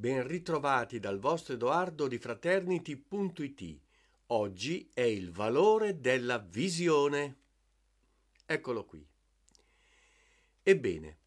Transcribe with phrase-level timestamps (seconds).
[0.00, 3.80] Ben ritrovati dal vostro Edoardo di Fraternity.it.
[4.28, 7.36] Oggi è il valore della visione.
[8.46, 9.06] Eccolo qui.
[10.62, 11.18] Ebbene,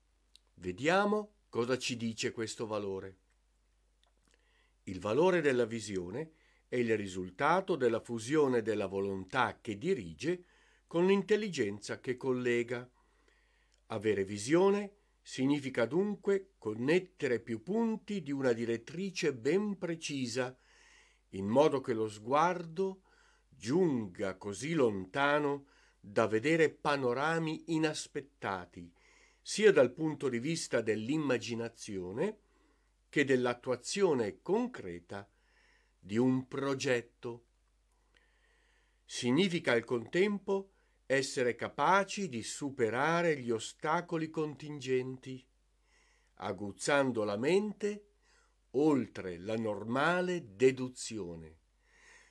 [0.55, 3.17] vediamo cosa ci dice questo valore.
[4.85, 6.31] Il valore della visione
[6.67, 10.45] è il risultato della fusione della volontà che dirige
[10.87, 12.89] con l'intelligenza che collega.
[13.89, 20.55] Avere visione significa dunque connettere più punti di una direttrice ben precisa,
[21.29, 23.03] in modo che lo sguardo
[23.47, 25.67] giunga così lontano
[25.99, 28.91] da vedere panorami inaspettati,
[29.41, 32.39] sia dal punto di vista dell'immaginazione
[33.07, 35.27] che dell'attuazione concreta
[35.97, 37.45] di un progetto.
[39.05, 40.72] Significa al contempo
[41.05, 45.45] essere capaci di superare gli ostacoli contingenti,
[46.35, 48.07] aguzzando la mente
[48.71, 51.57] oltre la normale deduzione,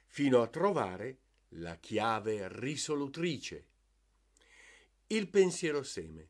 [0.06, 1.18] fino a trovare
[1.50, 3.68] la chiave risolutrice.
[5.08, 6.28] Il pensiero seme.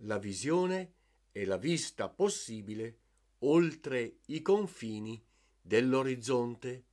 [0.00, 0.92] La visione
[1.32, 2.98] è la vista possibile
[3.40, 5.22] oltre i confini
[5.60, 6.85] dell'orizzonte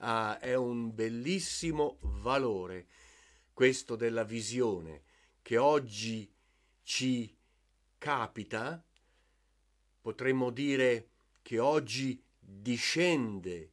[0.00, 2.86] ah, è un bellissimo valore
[3.52, 5.02] questo della visione
[5.42, 6.30] che oggi
[6.82, 7.34] ci
[7.98, 8.82] capita,
[10.00, 11.08] potremmo dire
[11.42, 13.72] che oggi discende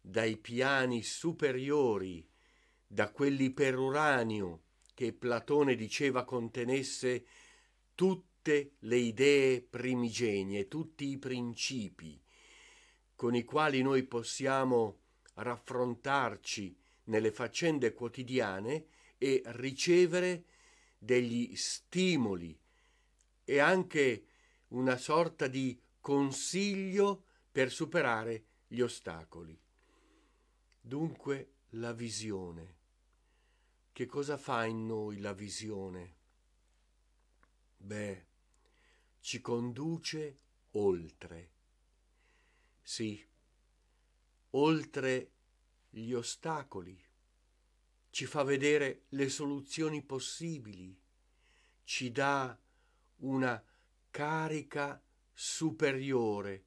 [0.00, 2.26] dai piani superiori,
[2.86, 4.62] da quell'iperuranio
[4.94, 7.26] che Platone diceva contenesse
[7.94, 12.20] tutte le idee primigenie, tutti i principi
[13.14, 15.00] con i quali noi possiamo
[15.38, 18.86] raffrontarci nelle faccende quotidiane
[19.18, 20.44] e ricevere
[20.98, 22.58] degli stimoli
[23.44, 24.24] e anche
[24.68, 29.58] una sorta di consiglio per superare gli ostacoli.
[30.80, 32.76] Dunque la visione.
[33.92, 36.16] Che cosa fa in noi la visione?
[37.78, 38.26] Beh,
[39.20, 40.38] ci conduce
[40.72, 41.50] oltre.
[42.82, 43.24] Sì,
[44.50, 45.30] oltre
[45.90, 46.98] gli ostacoli,
[48.10, 50.98] ci fa vedere le soluzioni possibili,
[51.84, 52.58] ci dà
[53.16, 53.62] una
[54.10, 56.64] carica superiore.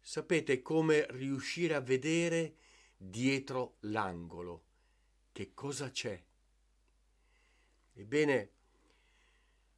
[0.00, 2.56] Sapete come riuscire a vedere
[2.96, 4.64] dietro l'angolo
[5.32, 6.22] che cosa c'è.
[7.94, 8.52] Ebbene,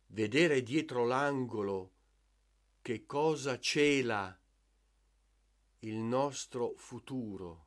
[0.08, 1.92] vedere dietro l'angolo
[2.82, 4.38] che cosa cela
[5.80, 7.63] il nostro futuro,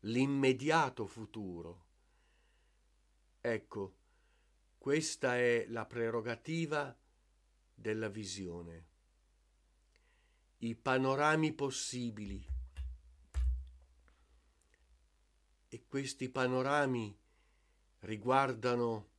[0.00, 1.86] l'immediato futuro.
[3.40, 3.96] Ecco,
[4.78, 6.96] questa è la prerogativa
[7.74, 8.86] della visione.
[10.58, 12.46] I panorami possibili.
[15.70, 17.16] E questi panorami
[18.00, 19.10] riguardano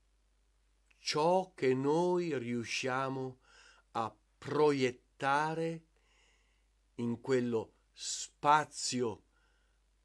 [0.98, 3.40] ciò che noi riusciamo
[3.92, 5.86] a proiettare
[6.96, 9.24] in quello spazio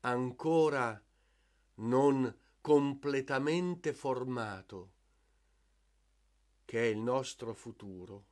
[0.04, 1.02] ancora
[1.76, 4.92] non completamente formato,
[6.64, 8.26] che è il nostro futuro.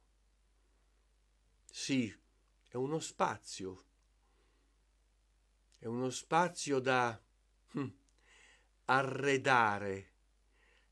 [1.71, 2.15] Sì,
[2.69, 3.85] è uno spazio,
[5.79, 7.19] è uno spazio da
[7.73, 7.89] hm,
[8.87, 10.13] arredare,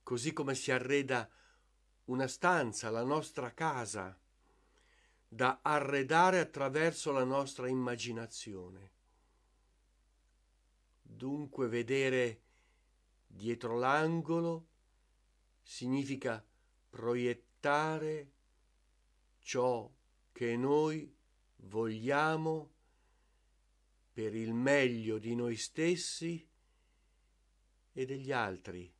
[0.03, 1.29] così come si arreda
[2.07, 4.19] una stanza, la nostra casa
[5.33, 9.00] da arredare attraverso la nostra immaginazione.
[11.13, 12.43] Dunque vedere
[13.27, 14.69] dietro l'angolo
[15.63, 16.45] significa
[16.89, 18.33] proiettare
[19.41, 19.91] ciò
[20.33, 21.15] che noi
[21.57, 22.73] vogliamo
[24.13, 26.49] per il meglio di noi stessi
[27.93, 28.93] e degli altri,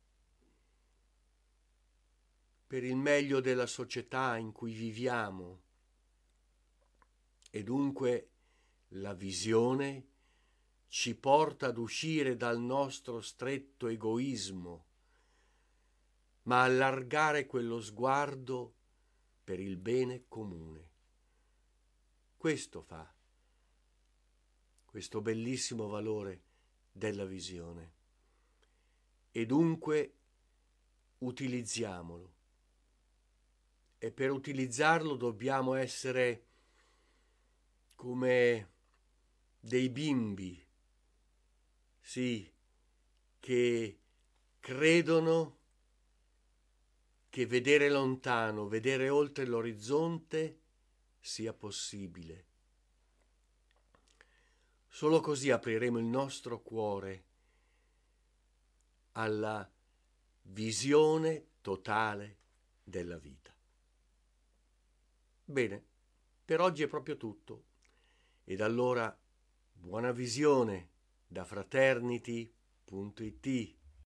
[2.67, 5.61] per il meglio della società in cui viviamo.
[7.49, 8.29] E dunque
[8.89, 10.10] la visione
[10.91, 14.85] ci porta ad uscire dal nostro stretto egoismo,
[16.43, 18.73] ma allargare quello sguardo
[19.41, 20.89] per il bene comune.
[22.35, 23.09] Questo fa
[24.91, 26.41] questo bellissimo valore
[26.91, 27.93] della visione.
[29.31, 30.15] E dunque
[31.19, 32.33] utilizziamolo.
[33.97, 36.47] E per utilizzarlo dobbiamo essere
[37.95, 38.69] come
[39.61, 40.61] dei bimbi,
[42.01, 42.51] sì,
[43.39, 43.99] che
[44.59, 45.57] credono
[47.29, 50.59] che vedere lontano, vedere oltre l'orizzonte
[51.21, 52.45] sia possibile.
[54.89, 57.23] Solo così apriremo il nostro cuore
[59.13, 59.69] alla
[60.41, 62.37] visione totale
[62.83, 63.55] della vita.
[65.45, 65.85] Bene,
[66.43, 67.63] per oggi è proprio tutto.
[68.43, 69.17] Ed allora
[69.71, 70.89] buona visione
[71.31, 73.80] da fraternity.it